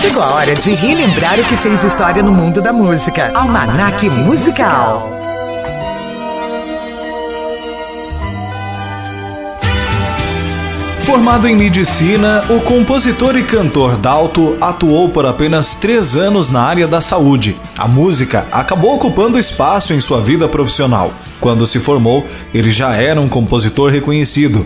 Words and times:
Chegou 0.00 0.22
a 0.22 0.32
hora 0.34 0.54
de 0.54 0.76
relembrar 0.76 1.40
o 1.40 1.42
que 1.42 1.56
fez 1.56 1.82
história 1.82 2.22
no 2.22 2.30
mundo 2.30 2.62
da 2.62 2.72
música. 2.72 3.32
Almanac 3.34 4.08
Musical. 4.08 5.10
Formado 11.02 11.48
em 11.48 11.56
medicina, 11.56 12.44
o 12.48 12.60
compositor 12.60 13.36
e 13.36 13.42
cantor 13.42 13.96
Dalto 13.96 14.56
atuou 14.60 15.08
por 15.08 15.26
apenas 15.26 15.74
três 15.74 16.16
anos 16.16 16.48
na 16.52 16.62
área 16.62 16.86
da 16.86 17.00
saúde. 17.00 17.56
A 17.76 17.88
música 17.88 18.46
acabou 18.52 18.94
ocupando 18.94 19.36
espaço 19.36 19.92
em 19.92 20.00
sua 20.00 20.20
vida 20.20 20.46
profissional. 20.46 21.12
Quando 21.40 21.66
se 21.66 21.80
formou, 21.80 22.24
ele 22.54 22.70
já 22.70 22.94
era 22.94 23.20
um 23.20 23.28
compositor 23.28 23.90
reconhecido. 23.90 24.64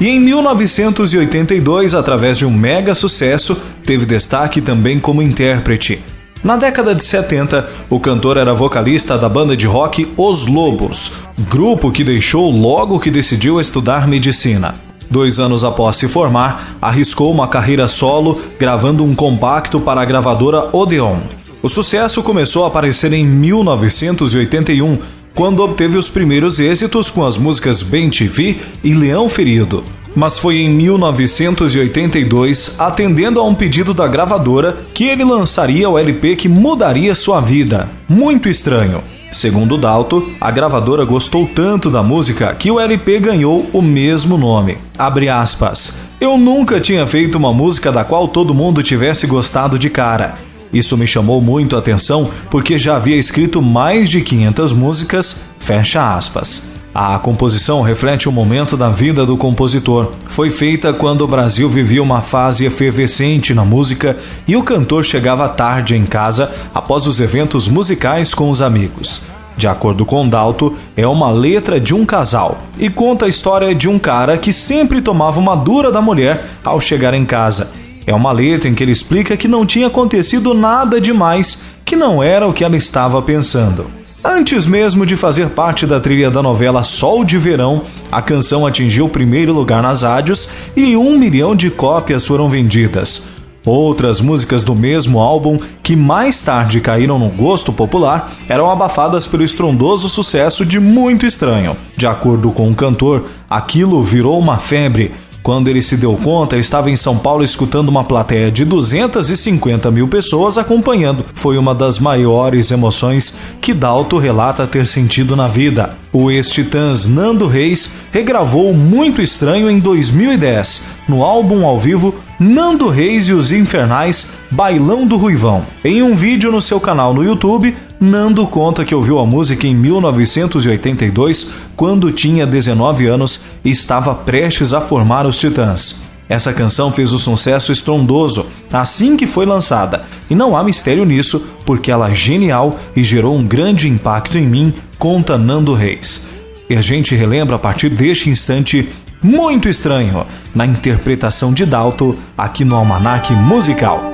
E 0.00 0.08
em 0.08 0.18
1982, 0.18 1.94
através 1.94 2.38
de 2.38 2.44
um 2.44 2.50
mega 2.50 2.94
sucesso, 2.94 3.56
teve 3.84 4.04
destaque 4.04 4.60
também 4.60 4.98
como 4.98 5.22
intérprete. 5.22 6.02
Na 6.42 6.56
década 6.56 6.94
de 6.94 7.02
70, 7.02 7.66
o 7.88 7.98
cantor 7.98 8.36
era 8.36 8.52
vocalista 8.52 9.16
da 9.16 9.28
banda 9.28 9.56
de 9.56 9.66
rock 9.66 10.12
Os 10.16 10.46
Lobos, 10.46 11.12
grupo 11.48 11.90
que 11.90 12.04
deixou 12.04 12.50
logo 12.50 13.00
que 13.00 13.10
decidiu 13.10 13.58
estudar 13.58 14.06
medicina. 14.06 14.74
Dois 15.10 15.38
anos 15.38 15.64
após 15.64 15.96
se 15.96 16.08
formar, 16.08 16.76
arriscou 16.82 17.30
uma 17.30 17.48
carreira 17.48 17.88
solo, 17.88 18.42
gravando 18.58 19.04
um 19.04 19.14
compacto 19.14 19.80
para 19.80 20.02
a 20.02 20.04
gravadora 20.04 20.68
Odeon. 20.70 21.18
O 21.62 21.68
sucesso 21.68 22.22
começou 22.22 22.64
a 22.64 22.68
aparecer 22.68 23.12
em 23.12 23.24
1981, 23.24 24.98
quando 25.34 25.60
obteve 25.60 25.98
os 25.98 26.08
primeiros 26.08 26.60
êxitos 26.60 27.10
com 27.10 27.26
as 27.26 27.36
músicas 27.36 27.82
Bem 27.82 28.08
TV 28.08 28.56
e 28.82 28.94
Leão 28.94 29.28
Ferido. 29.28 29.84
Mas 30.14 30.38
foi 30.38 30.56
em 30.58 30.70
1982, 30.70 32.76
atendendo 32.78 33.40
a 33.40 33.44
um 33.44 33.54
pedido 33.54 33.92
da 33.92 34.06
gravadora, 34.06 34.78
que 34.94 35.04
ele 35.04 35.24
lançaria 35.24 35.90
o 35.90 35.98
LP 35.98 36.36
que 36.36 36.48
mudaria 36.48 37.16
sua 37.16 37.40
vida. 37.40 37.88
Muito 38.08 38.48
estranho. 38.48 39.02
Segundo 39.32 39.76
Dalto, 39.76 40.30
a 40.40 40.52
gravadora 40.52 41.04
gostou 41.04 41.50
tanto 41.52 41.90
da 41.90 42.04
música 42.04 42.54
que 42.54 42.70
o 42.70 42.78
LP 42.78 43.18
ganhou 43.18 43.68
o 43.72 43.82
mesmo 43.82 44.38
nome. 44.38 44.78
Abre 44.96 45.28
aspas. 45.28 46.04
Eu 46.20 46.38
nunca 46.38 46.80
tinha 46.80 47.04
feito 47.04 47.36
uma 47.36 47.52
música 47.52 47.90
da 47.90 48.04
qual 48.04 48.28
todo 48.28 48.54
mundo 48.54 48.84
tivesse 48.84 49.26
gostado 49.26 49.76
de 49.76 49.90
cara. 49.90 50.38
Isso 50.74 50.98
me 50.98 51.06
chamou 51.06 51.40
muito 51.40 51.76
a 51.76 51.78
atenção 51.78 52.28
porque 52.50 52.76
já 52.78 52.96
havia 52.96 53.16
escrito 53.16 53.62
mais 53.62 54.10
de 54.10 54.20
500 54.20 54.72
músicas, 54.72 55.42
fecha 55.60 56.14
aspas. 56.16 56.74
A 56.92 57.18
composição 57.18 57.82
reflete 57.82 58.28
o 58.28 58.32
momento 58.32 58.76
da 58.76 58.88
vida 58.88 59.24
do 59.24 59.36
compositor. 59.36 60.12
Foi 60.28 60.50
feita 60.50 60.92
quando 60.92 61.22
o 61.22 61.28
Brasil 61.28 61.68
vivia 61.68 62.02
uma 62.02 62.20
fase 62.20 62.64
efervescente 62.66 63.54
na 63.54 63.64
música 63.64 64.16
e 64.46 64.56
o 64.56 64.62
cantor 64.62 65.04
chegava 65.04 65.48
tarde 65.48 65.96
em 65.96 66.04
casa 66.04 66.52
após 66.72 67.06
os 67.06 67.20
eventos 67.20 67.68
musicais 67.68 68.34
com 68.34 68.50
os 68.50 68.60
amigos. 68.60 69.22
De 69.56 69.68
acordo 69.68 70.04
com 70.04 70.28
Dalto, 70.28 70.74
é 70.96 71.06
uma 71.06 71.30
letra 71.30 71.80
de 71.80 71.94
um 71.94 72.04
casal 72.04 72.62
e 72.78 72.90
conta 72.90 73.26
a 73.26 73.28
história 73.28 73.74
de 73.74 73.88
um 73.88 73.98
cara 73.98 74.36
que 74.36 74.52
sempre 74.52 75.00
tomava 75.00 75.38
uma 75.38 75.56
dura 75.56 75.92
da 75.92 76.00
mulher 76.00 76.44
ao 76.64 76.80
chegar 76.80 77.14
em 77.14 77.24
casa. 77.24 77.83
É 78.06 78.14
uma 78.14 78.32
letra 78.32 78.68
em 78.68 78.74
que 78.74 78.82
ele 78.82 78.92
explica 78.92 79.36
que 79.36 79.48
não 79.48 79.64
tinha 79.64 79.86
acontecido 79.86 80.52
nada 80.52 81.00
demais, 81.00 81.62
que 81.84 81.96
não 81.96 82.22
era 82.22 82.46
o 82.46 82.52
que 82.52 82.64
ela 82.64 82.76
estava 82.76 83.20
pensando. 83.22 83.86
Antes 84.22 84.66
mesmo 84.66 85.04
de 85.04 85.16
fazer 85.16 85.50
parte 85.50 85.86
da 85.86 86.00
trilha 86.00 86.30
da 86.30 86.42
novela 86.42 86.82
Sol 86.82 87.24
de 87.24 87.36
Verão, 87.36 87.82
a 88.10 88.22
canção 88.22 88.66
atingiu 88.66 89.04
o 89.04 89.10
primeiro 89.10 89.52
lugar 89.52 89.82
nas 89.82 90.02
rádios 90.02 90.48
e 90.74 90.96
um 90.96 91.18
milhão 91.18 91.54
de 91.54 91.70
cópias 91.70 92.24
foram 92.24 92.48
vendidas. 92.48 93.34
Outras 93.66 94.20
músicas 94.20 94.62
do 94.62 94.74
mesmo 94.74 95.18
álbum, 95.18 95.58
que 95.82 95.96
mais 95.96 96.42
tarde 96.42 96.82
caíram 96.82 97.18
no 97.18 97.28
gosto 97.28 97.72
popular, 97.72 98.34
eram 98.46 98.70
abafadas 98.70 99.26
pelo 99.26 99.42
estrondoso 99.42 100.08
sucesso 100.08 100.66
de 100.66 100.78
Muito 100.78 101.24
Estranho. 101.24 101.74
De 101.96 102.06
acordo 102.06 102.50
com 102.50 102.70
o 102.70 102.74
cantor, 102.74 103.24
aquilo 103.48 104.02
virou 104.02 104.38
uma 104.38 104.58
febre 104.58 105.12
quando 105.44 105.68
ele 105.68 105.82
se 105.82 105.98
deu 105.98 106.16
conta, 106.16 106.56
estava 106.56 106.90
em 106.90 106.96
São 106.96 107.18
Paulo 107.18 107.44
escutando 107.44 107.90
uma 107.90 108.02
plateia 108.02 108.50
de 108.50 108.64
250 108.64 109.90
mil 109.90 110.08
pessoas 110.08 110.56
acompanhando. 110.56 111.22
Foi 111.34 111.58
uma 111.58 111.74
das 111.74 111.98
maiores 111.98 112.70
emoções 112.70 113.36
que 113.60 113.74
Dalto 113.74 114.16
relata 114.16 114.66
ter 114.66 114.86
sentido 114.86 115.36
na 115.36 115.46
vida. 115.46 115.98
O 116.10 116.30
ex-titãs 116.30 117.06
Nando 117.06 117.46
Reis 117.46 117.96
regravou 118.10 118.72
Muito 118.72 119.20
Estranho 119.20 119.68
em 119.68 119.78
2010, 119.78 120.82
no 121.08 121.22
álbum 121.22 121.64
ao 121.64 121.78
vivo 121.78 122.14
Nando 122.38 122.88
Reis 122.88 123.28
e 123.28 123.32
os 123.32 123.52
Infernais 123.52 124.32
Bailão 124.50 125.06
do 125.06 125.16
Ruivão. 125.16 125.62
Em 125.84 126.02
um 126.02 126.14
vídeo 126.14 126.50
no 126.50 126.60
seu 126.60 126.80
canal 126.80 127.14
no 127.14 127.22
YouTube, 127.22 127.76
Nando 128.00 128.46
conta 128.46 128.84
que 128.84 128.94
ouviu 128.94 129.18
a 129.18 129.26
música 129.26 129.66
em 129.66 129.74
1982, 129.74 131.52
quando 131.76 132.12
tinha 132.12 132.46
19 132.46 133.06
anos 133.06 133.40
e 133.64 133.70
estava 133.70 134.14
prestes 134.14 134.74
a 134.74 134.80
formar 134.80 135.26
os 135.26 135.38
Titãs. 135.38 136.04
Essa 136.28 136.52
canção 136.52 136.90
fez 136.90 137.12
um 137.12 137.18
sucesso 137.18 137.70
estrondoso 137.70 138.46
assim 138.72 139.16
que 139.16 139.26
foi 139.26 139.46
lançada, 139.46 140.04
e 140.28 140.34
não 140.34 140.56
há 140.56 140.64
mistério 140.64 141.04
nisso, 141.04 141.40
porque 141.64 141.90
ela 141.90 142.10
é 142.10 142.14
genial 142.14 142.78
e 142.96 143.04
gerou 143.04 143.36
um 143.36 143.46
grande 143.46 143.88
impacto 143.88 144.36
em 144.36 144.46
mim, 144.46 144.74
conta 144.98 145.38
Nando 145.38 145.72
Reis. 145.72 146.28
E 146.68 146.74
a 146.74 146.80
gente 146.80 147.14
relembra 147.14 147.56
a 147.56 147.58
partir 147.58 147.90
deste 147.90 148.30
instante 148.30 148.88
muito 149.24 149.70
estranho 149.70 150.26
na 150.54 150.66
interpretação 150.66 151.52
de 151.52 151.64
Dalto 151.64 152.14
aqui 152.36 152.62
no 152.62 152.76
Almanac 152.76 153.32
Musical. 153.32 154.13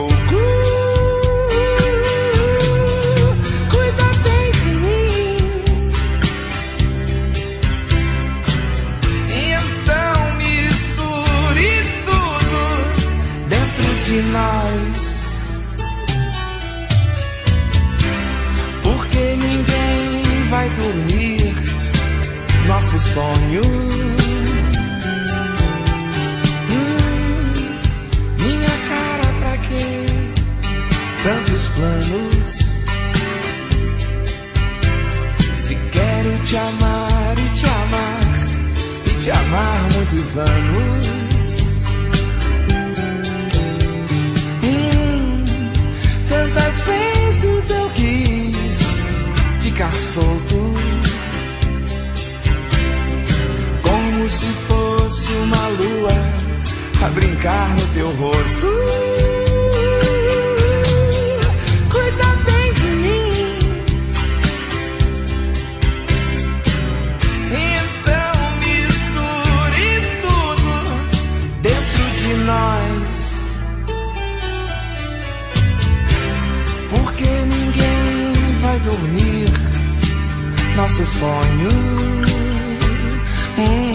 Nosso 22.81 22.99
sonho. 22.99 23.61
Hum, 26.71 27.53
minha 28.39 28.69
cara, 28.89 29.33
pra 29.39 29.57
quê? 29.57 30.05
Tantos 31.23 31.67
planos. 31.69 32.53
Se 35.57 35.75
quero 35.91 36.45
te 36.45 36.57
amar 36.57 37.33
e 37.37 37.49
te 37.55 37.65
amar, 37.65 38.19
e 39.05 39.09
te 39.21 39.31
amar 39.31 39.89
muitos 39.93 40.37
anos. 40.37 41.30
a 57.03 57.09
brincar 57.09 57.69
no 57.69 57.87
teu 57.87 58.11
rosto. 58.11 58.67
Cuida 61.89 62.27
bem 62.45 62.73
de 62.73 62.89
mim. 63.03 63.31
Então 67.47 68.33
misture 68.59 69.91
tudo 70.21 70.73
dentro 71.61 72.03
de 72.19 72.33
nós. 72.45 73.61
Porque 76.91 77.25
ninguém 77.25 78.59
vai 78.61 78.79
dormir 78.79 79.49
nosso 80.75 81.05
sonho. 81.05 81.69
Hum. 83.57 83.90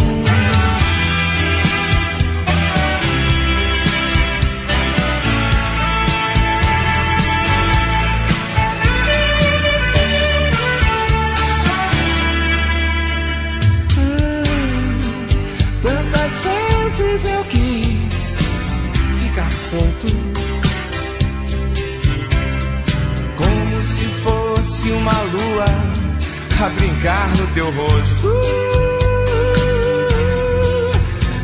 A 26.58 26.70
brincar 26.70 27.28
no 27.36 27.46
teu 27.48 27.70
rosto. 27.70 28.28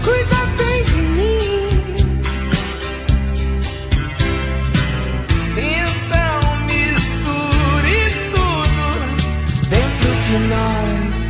Cuida 0.03 0.47
bem 0.57 0.85
de 0.85 1.03
mim. 1.03 1.39
Então 5.59 6.41
misture 6.65 8.07
tudo 8.33 8.87
dentro 9.69 10.11
de 10.25 10.37
nós. 10.49 11.29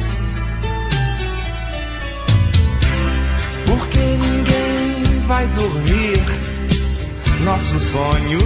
Porque 3.67 3.99
ninguém 3.99 5.21
vai 5.27 5.47
dormir 5.49 6.23
nosso 7.45 7.79
sonho. 7.81 8.39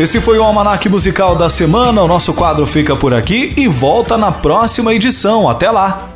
Esse 0.00 0.18
foi 0.18 0.38
o 0.38 0.42
Almanac 0.42 0.88
Musical 0.88 1.36
da 1.36 1.50
semana. 1.50 2.02
O 2.02 2.08
nosso 2.08 2.32
quadro 2.32 2.66
fica 2.66 2.96
por 2.96 3.12
aqui 3.12 3.52
e 3.54 3.68
volta 3.68 4.16
na 4.16 4.32
próxima 4.32 4.94
edição. 4.94 5.46
Até 5.46 5.70
lá! 5.70 6.08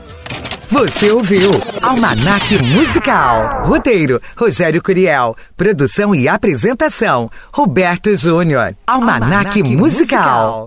Você 0.71 1.13
ouviu 1.13 1.51
Almanac 1.83 2.65
Musical. 2.65 3.67
Roteiro: 3.67 4.23
Rogério 4.39 4.83
Curiel. 4.83 5.37
Produção 5.55 6.15
e 6.15 6.27
apresentação: 6.27 7.31
Roberto 7.53 8.17
Júnior. 8.17 8.75
Almanac, 8.87 9.63
Musical. 9.63 10.67